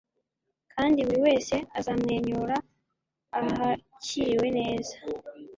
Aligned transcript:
kandi 0.73 0.99
buri 1.07 1.19
wese 1.27 1.55
azamwenyura 1.79 2.55
ahakiriwe 3.39 4.47
neza 4.57 4.95